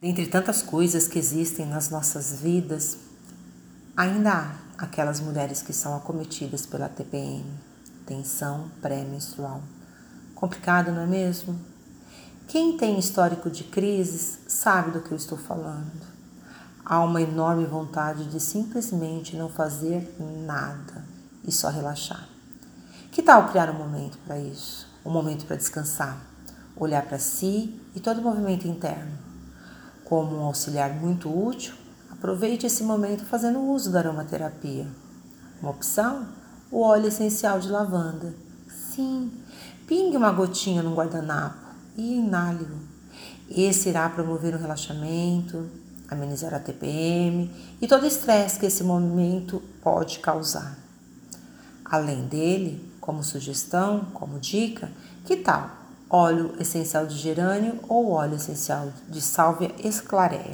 [0.00, 2.96] Dentre tantas coisas que existem nas nossas vidas,
[3.94, 7.44] ainda há aquelas mulheres que são acometidas pela TPM,
[8.06, 9.60] tensão pré-menstrual.
[10.34, 11.54] Complicado, não é mesmo?
[12.48, 16.00] Quem tem histórico de crises sabe do que eu estou falando.
[16.82, 21.04] Há uma enorme vontade de simplesmente não fazer nada
[21.46, 22.26] e só relaxar.
[23.12, 24.88] Que tal criar um momento para isso?
[25.04, 26.18] Um momento para descansar,
[26.74, 29.29] olhar para si e todo o movimento interno
[30.10, 31.72] como um auxiliar muito útil,
[32.10, 34.88] aproveite esse momento fazendo uso da aromaterapia.
[35.62, 36.26] Uma opção?
[36.68, 38.34] O óleo essencial de lavanda.
[38.68, 39.30] Sim,
[39.86, 41.64] pingue uma gotinha no guardanapo
[41.96, 42.80] e inale-o.
[43.48, 45.70] Esse irá promover o relaxamento,
[46.08, 47.48] amenizar a TPM
[47.80, 50.76] e todo o estresse que esse momento pode causar.
[51.84, 54.90] Além dele, como sugestão, como dica,
[55.24, 55.78] que tal
[56.10, 60.44] óleo essencial de gerânio ou óleo essencial de sálvia esclareia.